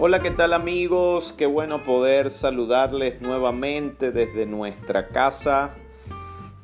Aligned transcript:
Hola, 0.00 0.22
¿qué 0.22 0.30
tal 0.30 0.52
amigos? 0.52 1.34
Qué 1.36 1.46
bueno 1.46 1.82
poder 1.82 2.30
saludarles 2.30 3.20
nuevamente 3.20 4.12
desde 4.12 4.46
nuestra 4.46 5.08
casa. 5.08 5.74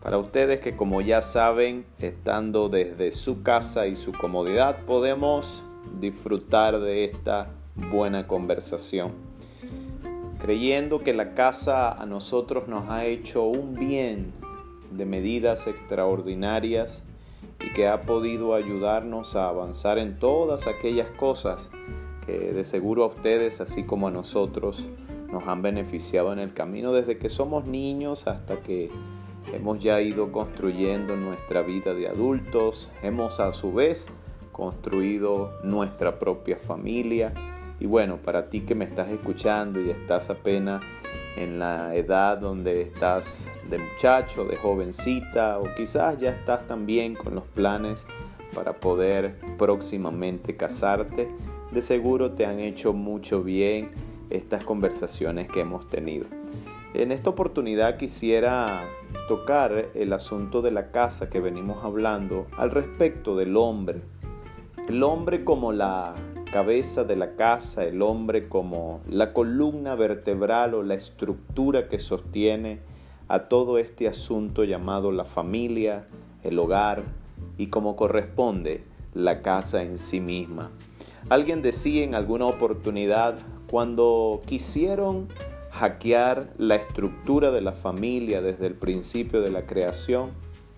Para 0.00 0.18
ustedes 0.18 0.60
que 0.60 0.76
como 0.76 1.00
ya 1.00 1.20
saben, 1.20 1.84
estando 1.98 2.68
desde 2.68 3.10
su 3.10 3.42
casa 3.42 3.88
y 3.88 3.96
su 3.96 4.12
comodidad, 4.12 4.84
podemos 4.86 5.64
disfrutar 5.98 6.78
de 6.78 7.06
esta 7.06 7.48
buena 7.74 8.28
conversación. 8.28 9.10
Creyendo 10.40 11.00
que 11.00 11.12
la 11.12 11.34
casa 11.34 11.90
a 11.90 12.06
nosotros 12.06 12.68
nos 12.68 12.88
ha 12.88 13.04
hecho 13.04 13.42
un 13.42 13.74
bien 13.74 14.32
de 14.92 15.06
medidas 15.06 15.66
extraordinarias 15.66 17.02
y 17.66 17.74
que 17.74 17.88
ha 17.88 18.02
podido 18.02 18.54
ayudarnos 18.54 19.34
a 19.34 19.48
avanzar 19.48 19.98
en 19.98 20.20
todas 20.20 20.68
aquellas 20.68 21.10
cosas 21.10 21.72
que 22.26 22.52
de 22.52 22.64
seguro 22.64 23.04
a 23.04 23.08
ustedes, 23.08 23.60
así 23.60 23.84
como 23.84 24.08
a 24.08 24.10
nosotros, 24.10 24.86
nos 25.30 25.46
han 25.48 25.62
beneficiado 25.62 26.32
en 26.32 26.38
el 26.38 26.54
camino 26.54 26.92
desde 26.92 27.18
que 27.18 27.28
somos 27.28 27.66
niños 27.66 28.26
hasta 28.26 28.60
que 28.60 28.90
hemos 29.52 29.82
ya 29.82 30.00
ido 30.00 30.32
construyendo 30.32 31.16
nuestra 31.16 31.62
vida 31.62 31.92
de 31.94 32.08
adultos, 32.08 32.90
hemos 33.02 33.40
a 33.40 33.52
su 33.52 33.72
vez 33.72 34.08
construido 34.52 35.50
nuestra 35.64 36.18
propia 36.18 36.56
familia. 36.56 37.34
Y 37.80 37.86
bueno, 37.86 38.18
para 38.18 38.48
ti 38.48 38.60
que 38.60 38.74
me 38.74 38.84
estás 38.84 39.10
escuchando 39.10 39.80
y 39.80 39.90
estás 39.90 40.30
apenas 40.30 40.82
en 41.36 41.58
la 41.58 41.94
edad 41.96 42.38
donde 42.38 42.80
estás 42.82 43.50
de 43.68 43.78
muchacho, 43.78 44.44
de 44.44 44.56
jovencita, 44.56 45.58
o 45.58 45.64
quizás 45.76 46.18
ya 46.18 46.30
estás 46.30 46.66
también 46.66 47.16
con 47.16 47.34
los 47.34 47.44
planes 47.44 48.06
para 48.54 48.74
poder 48.74 49.36
próximamente 49.58 50.56
casarte, 50.56 51.28
de 51.74 51.82
seguro 51.82 52.30
te 52.30 52.46
han 52.46 52.60
hecho 52.60 52.92
mucho 52.92 53.42
bien 53.42 53.90
estas 54.30 54.64
conversaciones 54.64 55.48
que 55.48 55.60
hemos 55.60 55.88
tenido. 55.88 56.26
En 56.94 57.10
esta 57.10 57.30
oportunidad 57.30 57.96
quisiera 57.96 58.88
tocar 59.26 59.88
el 59.94 60.12
asunto 60.12 60.62
de 60.62 60.70
la 60.70 60.92
casa 60.92 61.28
que 61.28 61.40
venimos 61.40 61.84
hablando 61.84 62.46
al 62.56 62.70
respecto 62.70 63.36
del 63.36 63.56
hombre. 63.56 64.02
El 64.88 65.02
hombre 65.02 65.42
como 65.42 65.72
la 65.72 66.14
cabeza 66.52 67.02
de 67.02 67.16
la 67.16 67.34
casa, 67.34 67.84
el 67.84 68.00
hombre 68.02 68.48
como 68.48 69.00
la 69.08 69.32
columna 69.32 69.96
vertebral 69.96 70.74
o 70.74 70.84
la 70.84 70.94
estructura 70.94 71.88
que 71.88 71.98
sostiene 71.98 72.78
a 73.26 73.48
todo 73.48 73.78
este 73.78 74.06
asunto 74.06 74.62
llamado 74.62 75.10
la 75.10 75.24
familia, 75.24 76.06
el 76.44 76.56
hogar 76.60 77.02
y 77.58 77.66
como 77.66 77.96
corresponde 77.96 78.84
la 79.14 79.42
casa 79.42 79.82
en 79.82 79.98
sí 79.98 80.20
misma. 80.20 80.70
Alguien 81.30 81.62
decía 81.62 82.04
en 82.04 82.14
alguna 82.14 82.44
oportunidad, 82.46 83.38
cuando 83.70 84.42
quisieron 84.46 85.28
hackear 85.70 86.52
la 86.58 86.76
estructura 86.76 87.50
de 87.50 87.62
la 87.62 87.72
familia 87.72 88.42
desde 88.42 88.66
el 88.66 88.74
principio 88.74 89.40
de 89.40 89.50
la 89.50 89.66
creación, 89.66 90.32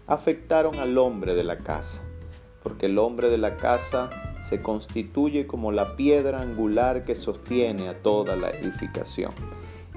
afectaron 0.07 0.79
al 0.79 0.97
hombre 0.99 1.35
de 1.35 1.43
la 1.43 1.59
casa, 1.59 2.03
porque 2.63 2.87
el 2.87 2.99
hombre 2.99 3.29
de 3.29 3.39
la 3.39 3.57
casa 3.57 4.09
se 4.43 4.63
constituye 4.63 5.49
como 5.49 5.73
la 5.73 5.97
piedra 5.97 6.41
angular 6.41 7.03
que 7.03 7.17
sostiene 7.17 7.89
a 7.89 8.01
toda 8.01 8.37
la 8.37 8.51
edificación. 8.51 9.33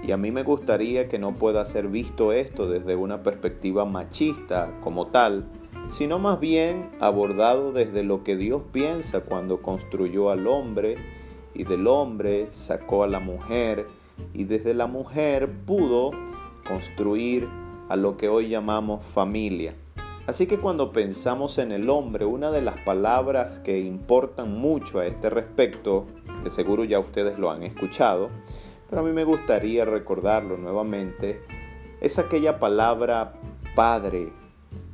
Y 0.01 0.11
a 0.13 0.17
mí 0.17 0.31
me 0.31 0.43
gustaría 0.43 1.07
que 1.07 1.19
no 1.19 1.35
pueda 1.35 1.63
ser 1.65 1.87
visto 1.89 2.33
esto 2.33 2.67
desde 2.67 2.95
una 2.95 3.21
perspectiva 3.21 3.85
machista 3.85 4.73
como 4.81 5.07
tal, 5.07 5.45
sino 5.89 6.19
más 6.19 6.39
bien 6.39 6.91
abordado 6.99 7.73
desde 7.73 8.03
lo 8.03 8.23
que 8.23 8.37
Dios 8.37 8.61
piensa 8.71 9.21
cuando 9.21 9.61
construyó 9.61 10.29
al 10.29 10.47
hombre 10.47 10.97
y 11.53 11.63
del 11.63 11.87
hombre 11.87 12.47
sacó 12.51 13.03
a 13.03 13.07
la 13.07 13.19
mujer 13.19 13.87
y 14.33 14.43
desde 14.43 14.73
la 14.73 14.87
mujer 14.87 15.51
pudo 15.65 16.11
construir 16.67 17.47
a 17.89 17.95
lo 17.95 18.17
que 18.17 18.29
hoy 18.29 18.49
llamamos 18.49 19.03
familia. 19.03 19.73
Así 20.27 20.45
que 20.45 20.59
cuando 20.59 20.91
pensamos 20.91 21.57
en 21.57 21.71
el 21.71 21.89
hombre, 21.89 22.23
una 22.23 22.51
de 22.51 22.61
las 22.61 22.79
palabras 22.81 23.57
que 23.59 23.79
importan 23.79 24.55
mucho 24.55 24.99
a 24.99 25.07
este 25.07 25.31
respecto, 25.31 26.05
que 26.43 26.51
seguro 26.51 26.83
ya 26.83 26.99
ustedes 26.99 27.39
lo 27.39 27.49
han 27.49 27.63
escuchado, 27.63 28.29
pero 28.87 29.01
a 29.01 29.05
mí 29.05 29.11
me 29.11 29.23
gustaría 29.23 29.85
recordarlo 29.85 30.55
nuevamente, 30.57 31.41
es 31.99 32.19
aquella 32.19 32.59
palabra 32.59 33.33
padre 33.75 34.31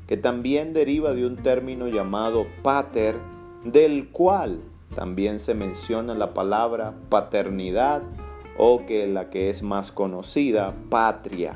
que 0.08 0.18
también 0.18 0.74
deriva 0.74 1.14
de 1.14 1.26
un 1.26 1.38
término 1.38 1.88
llamado 1.88 2.46
pater, 2.62 3.16
del 3.64 4.10
cual 4.10 4.62
también 4.96 5.40
se 5.40 5.56
menciona 5.56 6.14
la 6.14 6.34
palabra 6.34 6.94
paternidad 7.10 8.04
o 8.58 8.86
que 8.86 9.08
la 9.08 9.30
que 9.30 9.50
es 9.50 9.64
más 9.64 9.92
conocida, 9.92 10.74
patria. 10.90 11.56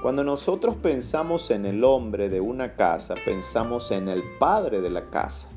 Cuando 0.00 0.24
nosotros 0.24 0.76
pensamos 0.76 1.50
en 1.50 1.66
el 1.66 1.84
hombre 1.84 2.28
de 2.28 2.40
una 2.40 2.74
casa, 2.74 3.14
pensamos 3.24 3.90
en 3.90 4.08
el 4.08 4.22
padre 4.38 4.80
de 4.80 4.90
la 4.90 5.10
casa, 5.10 5.48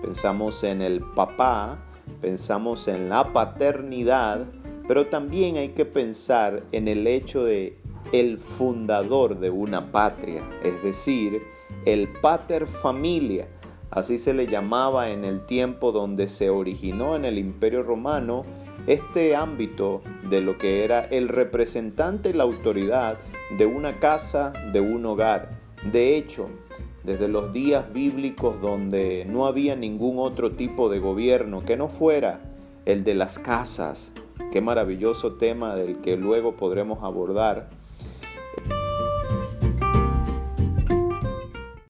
pensamos 0.00 0.64
en 0.64 0.82
el 0.82 1.00
papá, 1.00 1.78
pensamos 2.20 2.88
en 2.88 3.08
la 3.08 3.32
paternidad, 3.32 4.46
pero 4.88 5.06
también 5.06 5.56
hay 5.56 5.70
que 5.70 5.84
pensar 5.84 6.64
en 6.72 6.88
el 6.88 7.06
hecho 7.06 7.44
de 7.44 7.78
el 8.10 8.38
fundador 8.38 9.38
de 9.38 9.50
una 9.50 9.92
patria, 9.92 10.42
es 10.62 10.82
decir, 10.82 11.42
el 11.84 12.08
pater 12.08 12.66
familia, 12.66 13.48
así 13.90 14.18
se 14.18 14.34
le 14.34 14.46
llamaba 14.46 15.10
en 15.10 15.24
el 15.24 15.46
tiempo 15.46 15.92
donde 15.92 16.28
se 16.28 16.50
originó 16.50 17.16
en 17.16 17.24
el 17.24 17.38
Imperio 17.38 17.82
Romano 17.82 18.44
este 18.86 19.36
ámbito 19.36 20.02
de 20.28 20.40
lo 20.40 20.58
que 20.58 20.84
era 20.84 21.04
el 21.04 21.28
representante 21.28 22.30
y 22.30 22.32
la 22.32 22.42
autoridad 22.42 23.18
de 23.56 23.66
una 23.66 23.98
casa, 23.98 24.52
de 24.72 24.80
un 24.80 25.06
hogar. 25.06 25.60
De 25.92 26.16
hecho, 26.16 26.48
desde 27.04 27.28
los 27.28 27.52
días 27.52 27.92
bíblicos 27.92 28.60
donde 28.60 29.24
no 29.28 29.46
había 29.46 29.76
ningún 29.76 30.18
otro 30.18 30.52
tipo 30.52 30.88
de 30.88 30.98
gobierno 30.98 31.60
que 31.60 31.76
no 31.76 31.88
fuera 31.88 32.40
el 32.84 33.04
de 33.04 33.14
las 33.14 33.38
casas, 33.38 34.12
qué 34.52 34.60
maravilloso 34.60 35.34
tema 35.34 35.74
del 35.74 36.00
que 36.00 36.16
luego 36.16 36.56
podremos 36.56 37.02
abordar, 37.02 37.70